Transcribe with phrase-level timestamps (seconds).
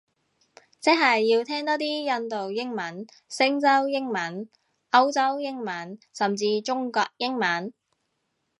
[0.79, 1.83] 即係要聽多啲
[2.21, 4.49] 印度英文，星洲英文，
[4.89, 7.71] 歐洲英文，甚至中國英文